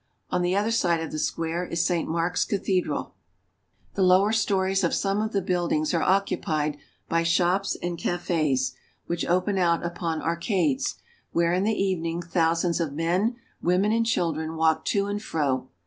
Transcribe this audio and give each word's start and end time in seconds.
On 0.31 0.41
the 0.41 0.55
other 0.55 0.71
side 0.71 0.99
of 1.01 1.11
the 1.11 1.19
square 1.19 1.63
is 1.63 1.85
Saint 1.85 2.09
Mark's 2.09 2.43
cathedral. 2.43 2.97
Saint 2.97 3.05
Mark's. 3.05 3.95
The 3.97 4.01
lower 4.01 4.31
stories 4.31 4.83
of 4.83 4.95
some 4.95 5.21
of 5.21 5.31
the 5.31 5.43
buildings 5.43 5.93
are 5.93 6.01
occupied 6.01 6.77
by 7.07 7.21
shops 7.21 7.77
and 7.83 7.99
cafes, 7.99 8.73
which 9.05 9.23
open 9.27 9.59
out 9.59 9.85
upon 9.85 10.19
arcades, 10.23 10.95
where 11.33 11.53
in 11.53 11.65
the 11.65 11.79
evening 11.79 12.23
thousands 12.23 12.79
of 12.79 12.93
men, 12.93 13.35
women, 13.61 13.91
and 13.91 14.07
children 14.07 14.55
walk 14.55 14.85
to 14.85 15.05
and 15.05 15.21
fro. 15.21 15.69